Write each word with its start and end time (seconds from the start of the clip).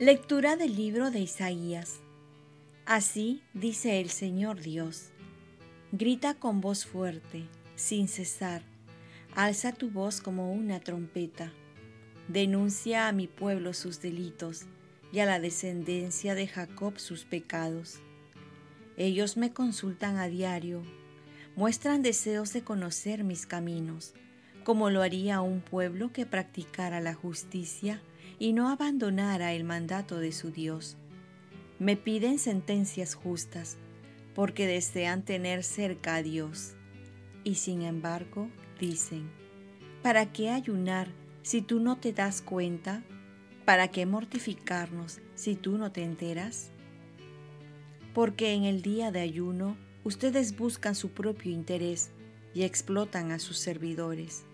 Lectura 0.00 0.56
del 0.56 0.74
libro 0.74 1.12
de 1.12 1.20
Isaías. 1.20 2.00
Así 2.84 3.44
dice 3.54 4.00
el 4.00 4.10
Señor 4.10 4.60
Dios. 4.60 5.10
Grita 5.92 6.34
con 6.34 6.60
voz 6.60 6.84
fuerte, 6.84 7.46
sin 7.76 8.08
cesar. 8.08 8.62
Alza 9.36 9.70
tu 9.70 9.90
voz 9.90 10.20
como 10.20 10.52
una 10.52 10.80
trompeta. 10.80 11.52
Denuncia 12.26 13.06
a 13.06 13.12
mi 13.12 13.28
pueblo 13.28 13.72
sus 13.72 14.02
delitos 14.02 14.62
y 15.12 15.20
a 15.20 15.26
la 15.26 15.38
descendencia 15.38 16.34
de 16.34 16.48
Jacob 16.48 16.98
sus 16.98 17.24
pecados. 17.24 18.00
Ellos 18.96 19.36
me 19.36 19.52
consultan 19.52 20.16
a 20.16 20.26
diario, 20.26 20.82
muestran 21.54 22.02
deseos 22.02 22.52
de 22.52 22.64
conocer 22.64 23.22
mis 23.22 23.46
caminos, 23.46 24.12
como 24.64 24.90
lo 24.90 25.02
haría 25.02 25.40
un 25.40 25.60
pueblo 25.60 26.12
que 26.12 26.26
practicara 26.26 27.00
la 27.00 27.14
justicia 27.14 28.02
y 28.44 28.52
no 28.52 28.68
abandonara 28.68 29.54
el 29.54 29.64
mandato 29.64 30.18
de 30.18 30.30
su 30.30 30.50
Dios. 30.50 30.98
Me 31.78 31.96
piden 31.96 32.38
sentencias 32.38 33.14
justas, 33.14 33.78
porque 34.34 34.66
desean 34.66 35.22
tener 35.22 35.64
cerca 35.64 36.16
a 36.16 36.22
Dios. 36.22 36.74
Y 37.42 37.54
sin 37.54 37.80
embargo, 37.80 38.50
dicen, 38.78 39.30
¿para 40.02 40.30
qué 40.30 40.50
ayunar 40.50 41.08
si 41.40 41.62
tú 41.62 41.80
no 41.80 41.96
te 41.96 42.12
das 42.12 42.42
cuenta? 42.42 43.02
¿Para 43.64 43.88
qué 43.88 44.04
mortificarnos 44.04 45.22
si 45.34 45.54
tú 45.56 45.78
no 45.78 45.90
te 45.90 46.04
enteras? 46.04 46.70
Porque 48.12 48.52
en 48.52 48.64
el 48.64 48.82
día 48.82 49.10
de 49.10 49.20
ayuno 49.20 49.78
ustedes 50.04 50.54
buscan 50.54 50.94
su 50.94 51.12
propio 51.12 51.50
interés 51.50 52.10
y 52.52 52.64
explotan 52.64 53.32
a 53.32 53.38
sus 53.38 53.56
servidores. 53.56 54.44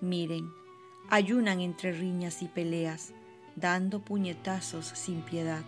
Miren, 0.00 0.48
ayunan 1.10 1.60
entre 1.60 1.90
riñas 1.90 2.40
y 2.40 2.46
peleas, 2.46 3.12
dando 3.56 3.98
puñetazos 3.98 4.86
sin 4.86 5.22
piedad. 5.22 5.62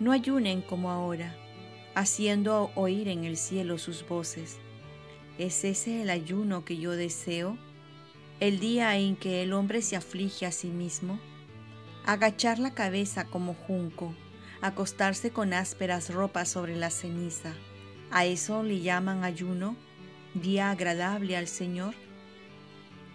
No 0.00 0.12
ayunen 0.12 0.60
como 0.60 0.90
ahora, 0.90 1.34
haciendo 1.94 2.70
oír 2.74 3.08
en 3.08 3.24
el 3.24 3.38
cielo 3.38 3.78
sus 3.78 4.06
voces. 4.06 4.58
¿Es 5.38 5.64
ese 5.64 6.02
el 6.02 6.10
ayuno 6.10 6.64
que 6.66 6.76
yo 6.76 6.92
deseo? 6.92 7.56
El 8.38 8.60
día 8.60 8.96
en 8.98 9.16
que 9.16 9.42
el 9.42 9.54
hombre 9.54 9.80
se 9.80 9.96
aflige 9.96 10.44
a 10.44 10.52
sí 10.52 10.68
mismo, 10.68 11.18
agachar 12.04 12.58
la 12.58 12.74
cabeza 12.74 13.24
como 13.24 13.54
junco, 13.54 14.14
acostarse 14.60 15.30
con 15.30 15.54
ásperas 15.54 16.12
ropas 16.12 16.50
sobre 16.50 16.76
la 16.76 16.90
ceniza. 16.90 17.54
¿A 18.10 18.26
eso 18.26 18.62
le 18.62 18.80
llaman 18.80 19.24
ayuno? 19.24 19.74
¿Día 20.34 20.70
agradable 20.70 21.36
al 21.36 21.48
Señor? 21.48 21.94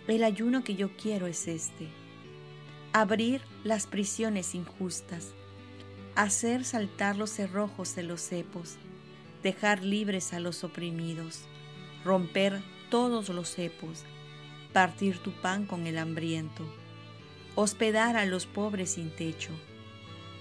El 0.07 0.23
ayuno 0.23 0.63
que 0.63 0.75
yo 0.75 0.95
quiero 0.95 1.27
es 1.27 1.49
este. 1.49 1.89
Abrir 2.93 3.41
las 3.65 3.87
prisiones 3.87 4.55
injustas, 4.55 5.33
hacer 6.15 6.63
saltar 6.63 7.17
los 7.17 7.29
cerrojos 7.29 7.93
de 7.93 8.03
los 8.03 8.21
cepos, 8.21 8.77
dejar 9.43 9.83
libres 9.83 10.31
a 10.31 10.39
los 10.39 10.63
oprimidos, 10.63 11.41
romper 12.05 12.61
todos 12.89 13.27
los 13.27 13.49
cepos, 13.49 14.05
partir 14.71 15.17
tu 15.19 15.33
pan 15.41 15.65
con 15.65 15.87
el 15.87 15.97
hambriento, 15.97 16.63
hospedar 17.55 18.15
a 18.15 18.25
los 18.25 18.45
pobres 18.45 18.91
sin 18.91 19.09
techo, 19.09 19.51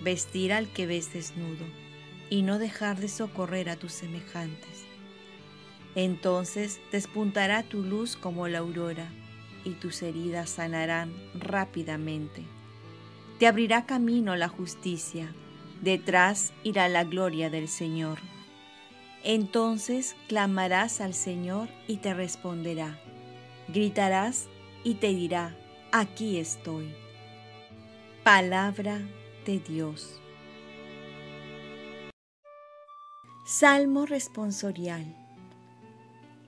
vestir 0.00 0.53
al 0.53 0.69
que 0.69 0.87
ves 0.87 1.12
desnudo 1.12 1.67
y 2.31 2.42
no 2.42 2.61
dejar 2.61 3.00
de 3.00 3.09
socorrer 3.09 3.69
a 3.69 3.75
tus 3.75 3.91
semejantes. 3.91 4.84
Entonces 5.97 6.78
despuntará 6.92 7.64
tu 7.64 7.83
luz 7.83 8.14
como 8.14 8.47
la 8.47 8.59
aurora 8.59 9.11
y 9.67 9.72
tus 9.72 10.00
heridas 10.03 10.49
sanarán 10.49 11.12
rápidamente. 11.34 12.44
Te 13.38 13.47
abrirá 13.47 13.84
camino 13.84 14.37
la 14.37 14.49
justicia, 14.49 15.34
detrás 15.82 16.53
irá 16.62 16.88
la 16.88 17.04
gloria 17.04 17.50
del 17.50 17.69
Señor. 17.69 18.19
Entonces 19.25 20.15
clamarás 20.28 21.00
al 21.00 21.12
Señor 21.12 21.69
y 21.88 21.97
te 21.97 22.15
responderá. 22.15 22.99
Gritarás 23.69 24.47
y 24.84 24.94
te 24.94 25.09
dirá, 25.09 25.56
aquí 25.91 26.38
estoy. 26.38 26.94
Palabra 28.22 29.00
de 29.44 29.59
Dios. 29.59 30.21
Salmo 33.44 34.06
responsorial. 34.06 35.04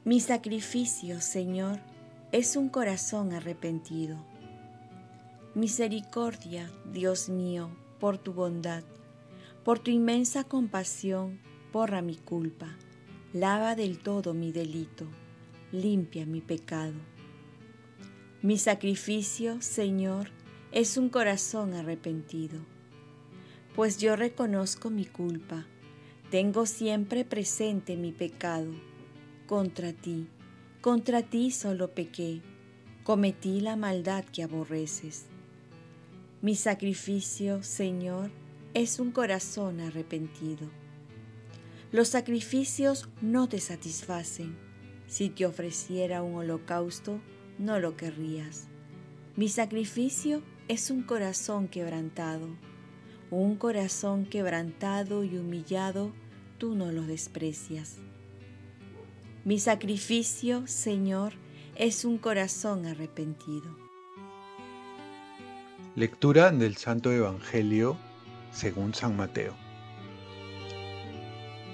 Mi 0.04 0.20
sacrificio, 0.20 1.20
Señor, 1.20 1.80
es 2.30 2.56
un 2.56 2.68
corazón 2.68 3.32
arrepentido. 3.32 4.18
Misericordia, 5.54 6.70
Dios 6.92 7.30
mío, 7.30 7.70
por 7.98 8.18
tu 8.18 8.34
bondad, 8.34 8.84
por 9.64 9.78
tu 9.78 9.90
inmensa 9.90 10.44
compasión, 10.44 11.40
borra 11.72 12.02
mi 12.02 12.16
culpa, 12.16 12.76
lava 13.32 13.74
del 13.74 13.98
todo 13.98 14.34
mi 14.34 14.52
delito, 14.52 15.06
limpia 15.72 16.26
mi 16.26 16.42
pecado. 16.42 17.00
Mi 18.42 18.58
sacrificio, 18.58 19.62
Señor, 19.62 20.28
es 20.70 20.98
un 20.98 21.08
corazón 21.08 21.72
arrepentido, 21.72 22.60
pues 23.74 23.96
yo 23.96 24.16
reconozco 24.16 24.90
mi 24.90 25.06
culpa, 25.06 25.66
tengo 26.30 26.66
siempre 26.66 27.24
presente 27.24 27.96
mi 27.96 28.12
pecado 28.12 28.72
contra 29.46 29.94
ti 29.94 30.28
contra 30.88 31.20
ti 31.20 31.50
solo 31.50 31.92
pequé, 31.92 32.40
cometí 33.04 33.60
la 33.60 33.76
maldad 33.76 34.24
que 34.24 34.42
aborreces. 34.42 35.26
Mi 36.40 36.54
sacrificio, 36.54 37.62
Señor, 37.62 38.30
es 38.72 38.98
un 38.98 39.10
corazón 39.10 39.80
arrepentido. 39.80 40.66
Los 41.92 42.08
sacrificios 42.08 43.06
no 43.20 43.50
te 43.50 43.60
satisfacen. 43.60 44.56
Si 45.06 45.28
te 45.28 45.44
ofreciera 45.44 46.22
un 46.22 46.36
holocausto, 46.36 47.20
no 47.58 47.78
lo 47.80 47.94
querrías. 47.94 48.68
Mi 49.36 49.50
sacrificio 49.50 50.42
es 50.68 50.90
un 50.90 51.02
corazón 51.02 51.68
quebrantado. 51.68 52.48
Un 53.30 53.56
corazón 53.56 54.24
quebrantado 54.24 55.22
y 55.22 55.36
humillado, 55.36 56.14
tú 56.56 56.74
no 56.74 56.90
lo 56.92 57.02
desprecias. 57.02 57.98
Mi 59.48 59.58
sacrificio, 59.58 60.66
Señor, 60.66 61.32
es 61.74 62.04
un 62.04 62.18
corazón 62.18 62.84
arrepentido. 62.84 63.74
Lectura 65.94 66.50
del 66.50 66.76
Santo 66.76 67.10
Evangelio 67.10 67.96
según 68.50 68.92
San 68.92 69.16
Mateo. 69.16 69.54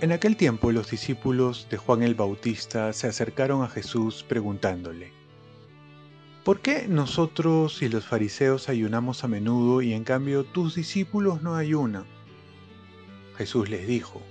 En 0.01 0.13
aquel 0.13 0.37
tiempo 0.37 0.71
los 0.71 0.89
discípulos 0.89 1.67
de 1.69 1.77
Juan 1.77 2.05
el 2.05 2.15
Bautista 2.15 2.93
se 2.93 3.09
acercaron 3.09 3.65
a 3.65 3.69
Jesús 3.69 4.23
preguntándole, 4.23 5.11
¿por 6.45 6.61
qué 6.61 6.87
nosotros 6.87 7.83
y 7.83 7.89
los 7.89 8.07
fariseos 8.07 8.69
ayunamos 8.69 9.25
a 9.25 9.27
menudo 9.27 9.83
y 9.83 9.95
en 9.95 10.05
cambio 10.05 10.45
tus 10.45 10.77
discípulos 10.77 11.43
no 11.43 11.57
ayunan? 11.57 12.05
Jesús 13.37 13.69
les 13.69 13.85
dijo, 13.89 14.23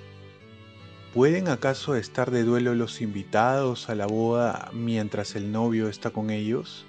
¿Pueden 1.13 1.47
acaso 1.47 1.95
estar 1.95 2.31
de 2.31 2.43
duelo 2.43 2.73
los 2.73 2.99
invitados 2.99 3.87
a 3.87 3.93
la 3.93 4.07
boda 4.07 4.71
mientras 4.73 5.35
el 5.35 5.51
novio 5.51 5.87
está 5.87 6.09
con 6.09 6.31
ellos? 6.31 6.87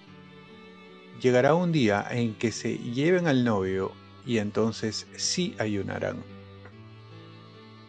Llegará 1.20 1.54
un 1.54 1.72
día 1.72 2.06
en 2.10 2.34
que 2.34 2.50
se 2.50 2.78
lleven 2.78 3.26
al 3.26 3.44
novio 3.44 3.92
y 4.24 4.38
entonces 4.38 5.06
sí 5.14 5.54
ayunarán. 5.58 6.16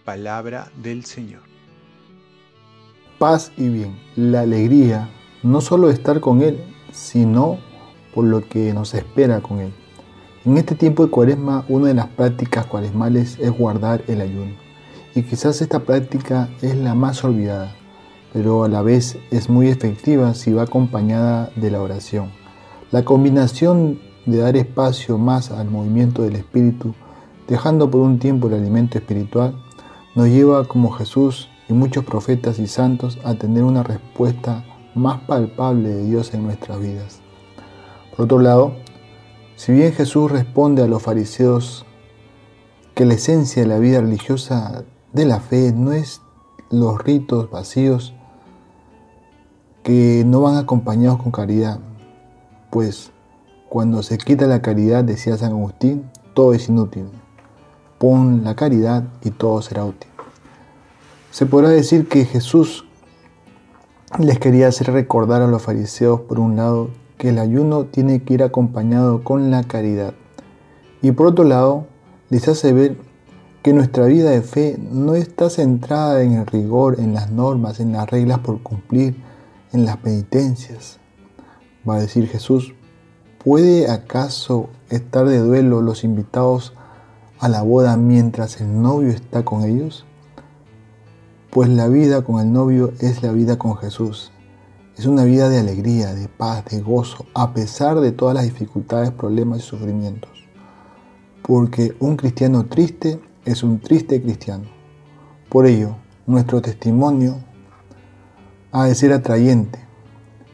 Palabra 0.03 0.69
del 0.83 1.05
Señor. 1.05 1.39
Paz 3.17 3.53
y 3.55 3.69
bien, 3.69 3.97
la 4.17 4.41
alegría 4.41 5.09
no 5.41 5.61
solo 5.61 5.89
estar 5.89 6.19
con 6.19 6.41
Él, 6.41 6.59
sino 6.91 7.59
por 8.13 8.25
lo 8.25 8.45
que 8.45 8.73
nos 8.73 8.93
espera 8.93 9.39
con 9.39 9.61
Él. 9.61 9.73
En 10.43 10.57
este 10.57 10.75
tiempo 10.75 11.05
de 11.05 11.11
cuaresma, 11.11 11.63
una 11.69 11.87
de 11.87 11.93
las 11.93 12.07
prácticas 12.07 12.65
cuaresmales 12.65 13.39
es 13.39 13.51
guardar 13.51 14.03
el 14.09 14.19
ayuno 14.19 14.64
y 15.15 15.23
quizás 15.23 15.61
esta 15.61 15.79
práctica 15.79 16.49
es 16.61 16.75
la 16.75 16.93
más 16.93 17.23
olvidada, 17.23 17.73
pero 18.33 18.65
a 18.65 18.67
la 18.67 18.81
vez 18.81 19.17
es 19.31 19.49
muy 19.49 19.69
efectiva 19.69 20.33
si 20.33 20.51
va 20.51 20.63
acompañada 20.63 21.49
de 21.55 21.71
la 21.71 21.81
oración. 21.81 22.31
La 22.91 23.05
combinación 23.05 24.01
de 24.25 24.39
dar 24.39 24.57
espacio 24.57 25.17
más 25.17 25.51
al 25.51 25.71
movimiento 25.71 26.21
del 26.21 26.35
espíritu, 26.35 26.93
dejando 27.47 27.89
por 27.89 28.01
un 28.01 28.19
tiempo 28.19 28.49
el 28.49 28.55
alimento 28.55 28.97
espiritual, 28.97 29.55
nos 30.15 30.27
lleva 30.27 30.67
como 30.67 30.91
Jesús 30.91 31.49
y 31.69 31.73
muchos 31.73 32.03
profetas 32.03 32.59
y 32.59 32.67
santos 32.67 33.17
a 33.23 33.35
tener 33.35 33.63
una 33.63 33.83
respuesta 33.83 34.65
más 34.95 35.21
palpable 35.21 35.89
de 35.89 36.05
Dios 36.05 36.33
en 36.33 36.43
nuestras 36.43 36.79
vidas. 36.79 37.21
Por 38.11 38.25
otro 38.25 38.39
lado, 38.39 38.75
si 39.55 39.71
bien 39.71 39.93
Jesús 39.93 40.29
responde 40.29 40.83
a 40.83 40.87
los 40.87 41.01
fariseos 41.01 41.85
que 42.93 43.05
la 43.05 43.13
esencia 43.13 43.61
de 43.61 43.67
la 43.67 43.77
vida 43.77 44.01
religiosa 44.01 44.83
de 45.15 45.23
la 45.23 45.39
fe 45.39 45.71
no 45.71 45.93
es 45.93 46.21
los 46.69 47.01
ritos 47.01 47.49
vacíos 47.49 48.13
que 49.81 50.23
no 50.25 50.41
van 50.41 50.57
acompañados 50.57 51.23
con 51.23 51.31
caridad, 51.31 51.79
pues 52.69 53.11
cuando 53.69 54.03
se 54.03 54.17
quita 54.17 54.45
la 54.45 54.61
caridad, 54.61 55.05
decía 55.05 55.37
San 55.37 55.53
Agustín, 55.53 56.03
todo 56.33 56.53
es 56.53 56.67
inútil. 56.67 57.05
Pon 57.97 58.43
la 58.43 58.57
caridad 58.57 59.05
y 59.23 59.31
todo 59.31 59.61
será 59.61 59.85
útil. 59.85 60.09
Se 61.31 61.45
podrá 61.45 61.69
decir 61.69 62.09
que 62.09 62.25
Jesús 62.25 62.85
les 64.19 64.37
quería 64.37 64.67
hacer 64.67 64.91
recordar 64.91 65.41
a 65.41 65.47
los 65.47 65.61
fariseos, 65.61 66.21
por 66.21 66.41
un 66.41 66.57
lado, 66.57 66.89
que 67.17 67.29
el 67.29 67.39
ayuno 67.39 67.85
tiene 67.85 68.21
que 68.23 68.33
ir 68.33 68.43
acompañado 68.43 69.23
con 69.23 69.49
la 69.49 69.63
caridad. 69.63 70.13
Y 71.01 71.13
por 71.13 71.27
otro 71.27 71.45
lado, 71.45 71.85
les 72.29 72.49
hace 72.49 72.73
ver 72.73 72.97
que 73.65 73.73
nuestra 73.73 74.05
vida 74.05 74.29
de 74.29 74.43
fe 74.43 74.77
no 74.79 75.15
está 75.15 75.49
centrada 75.49 76.21
en 76.21 76.33
el 76.33 76.45
rigor, 76.45 76.99
en 76.99 77.15
las 77.15 77.31
normas, 77.31 77.79
en 77.79 77.93
las 77.93 78.07
reglas 78.07 78.37
por 78.37 78.61
cumplir, 78.61 79.15
en 79.73 79.85
las 79.85 79.97
penitencias. 79.97 80.99
Va 81.89 81.95
a 81.95 81.99
decir 81.99 82.27
Jesús, 82.27 82.75
¿puede 83.43 83.89
acaso 83.89 84.69
estar 84.91 85.25
de 85.25 85.39
duelo 85.39 85.81
los 85.81 86.03
invitados 86.03 86.73
a 87.39 87.49
la 87.49 87.63
boda 87.63 87.97
mientras 87.97 88.61
el 88.61 88.83
novio 88.83 89.09
está 89.09 89.43
con 89.43 89.63
ellos? 89.63 90.05
Pues 91.49 91.67
la 91.67 91.87
vida 91.87 92.21
con 92.21 92.39
el 92.39 92.53
novio 92.53 92.93
es 92.99 93.23
la 93.23 93.31
vida 93.31 93.57
con 93.57 93.77
Jesús. 93.77 94.31
Es 94.95 95.07
una 95.07 95.23
vida 95.23 95.49
de 95.49 95.57
alegría, 95.57 96.13
de 96.13 96.27
paz, 96.27 96.65
de 96.65 96.81
gozo, 96.81 97.25
a 97.33 97.51
pesar 97.55 97.99
de 97.99 98.11
todas 98.11 98.35
las 98.35 98.43
dificultades, 98.43 99.09
problemas 99.09 99.57
y 99.57 99.63
sufrimientos. 99.63 100.29
Porque 101.41 101.95
un 101.99 102.15
cristiano 102.15 102.67
triste 102.67 103.19
es 103.45 103.63
un 103.63 103.79
triste 103.79 104.21
cristiano. 104.21 104.65
Por 105.49 105.67
ello, 105.67 105.95
nuestro 106.25 106.61
testimonio 106.61 107.37
ha 108.71 108.85
de 108.85 108.95
ser 108.95 109.13
atrayente 109.13 109.79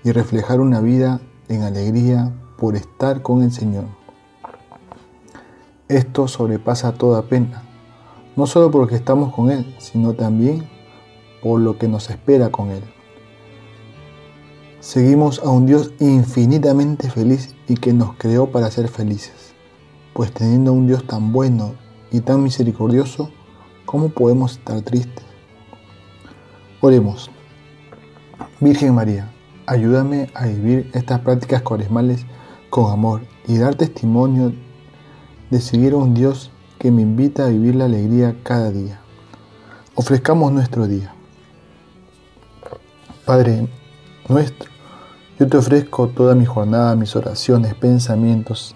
y 0.04 0.12
reflejar 0.12 0.60
una 0.60 0.82
vida 0.82 1.22
en 1.48 1.64
alegría 1.64 2.32
por 2.58 2.76
estar 2.76 3.22
con 3.22 3.42
el 3.42 3.52
Señor. 3.52 3.86
Esto 5.88 6.28
sobrepasa 6.28 6.94
toda 6.94 7.24
pena, 7.24 7.64
no 8.36 8.46
solo 8.46 8.70
porque 8.70 8.96
estamos 8.96 9.34
con 9.34 9.50
Él, 9.50 9.76
sino 9.80 10.14
también 10.14 10.70
por 11.42 11.60
lo 11.60 11.78
que 11.78 11.88
nos 11.88 12.10
espera 12.10 12.50
con 12.50 12.72
Él. 12.72 12.84
Seguimos 14.82 15.40
a 15.40 15.50
un 15.50 15.66
Dios 15.66 15.92
infinitamente 16.00 17.10
feliz 17.10 17.56
y 17.68 17.76
que 17.76 17.94
nos 17.94 18.16
creó 18.16 18.52
para 18.52 18.72
ser 18.72 18.88
felices. 18.88 19.54
Pues 20.14 20.34
teniendo 20.34 20.74
un 20.74 20.88
Dios 20.88 21.06
tan 21.06 21.32
bueno 21.32 21.76
y 22.12 22.22
tan 22.22 22.44
misericordioso, 22.44 23.32
¿cómo 23.86 24.10
podemos 24.10 24.54
estar 24.54 24.82
tristes? 24.82 25.26
Oremos. 26.82 27.32
Virgen 28.60 28.94
María, 28.94 29.32
ayúdame 29.66 30.30
a 30.34 30.46
vivir 30.46 30.90
estas 30.94 31.22
prácticas 31.22 31.62
cuaresmales 31.62 32.26
con 32.70 32.92
amor 32.92 33.22
y 33.48 33.58
dar 33.58 33.76
testimonio 33.76 34.54
de 35.50 35.62
seguir 35.62 35.94
a 35.94 35.98
un 35.98 36.14
Dios 36.14 36.52
que 36.78 36.92
me 36.92 37.02
invita 37.02 37.46
a 37.46 37.50
vivir 37.50 37.76
la 37.76 37.86
alegría 37.86 38.36
cada 38.44 38.72
día. 38.72 39.00
Ofrezcamos 39.96 40.52
nuestro 40.52 40.88
día. 40.88 41.14
Padre 43.26 43.68
nuestro, 44.28 44.70
yo 45.40 45.48
te 45.48 45.58
ofrezco 45.58 46.08
toda 46.08 46.36
mi 46.36 46.46
jornada, 46.46 46.96
mis 46.96 47.16
oraciones, 47.16 47.76
pensamientos, 47.76 48.76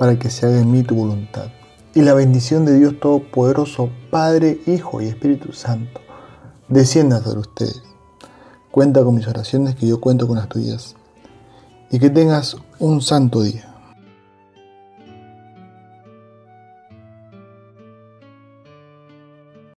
para 0.00 0.18
que 0.18 0.30
se 0.30 0.46
haga 0.46 0.58
en 0.58 0.72
mí 0.72 0.82
tu 0.82 0.94
voluntad. 0.94 1.50
Y 1.94 2.00
la 2.00 2.14
bendición 2.14 2.64
de 2.64 2.78
Dios 2.78 2.98
Todopoderoso, 2.98 3.90
Padre, 4.10 4.58
Hijo 4.66 5.02
y 5.02 5.08
Espíritu 5.08 5.52
Santo, 5.52 6.00
descienda 6.68 7.22
sobre 7.22 7.40
ustedes. 7.40 7.82
Cuenta 8.70 9.04
con 9.04 9.14
mis 9.14 9.28
oraciones 9.28 9.74
que 9.74 9.86
yo 9.86 10.00
cuento 10.00 10.26
con 10.26 10.38
las 10.38 10.48
tuyas. 10.48 10.94
Y 11.90 11.98
que 11.98 12.08
tengas 12.08 12.56
un 12.78 13.02
santo 13.02 13.42
día. 13.42 13.69